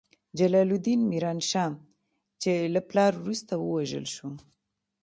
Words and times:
جلال 0.37 0.69
الدین 0.75 1.01
میران 1.11 1.39
شاه، 1.49 1.73
چې 2.41 2.51
له 2.73 2.81
پلار 2.89 3.13
وروسته 3.17 3.53
ووژل 3.57 4.05
شو. 4.15 4.27